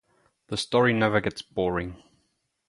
[0.47, 2.01] The story never gets boring.